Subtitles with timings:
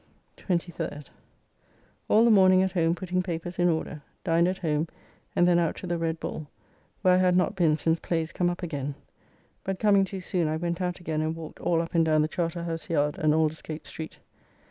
[0.35, 1.09] 23d.
[2.09, 4.87] All the morning at home putting papers in order, dined at home,
[5.35, 6.47] and then out to the Red Bull
[7.03, 8.95] (where I had not been since plays come up again),
[9.63, 12.27] but coming too soon I went out again and walked all up and down the
[12.27, 14.17] Charterhouse yard and Aldersgate street.